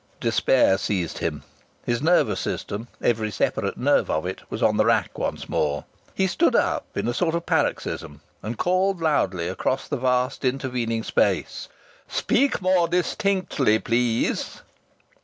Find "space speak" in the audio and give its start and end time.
11.03-12.63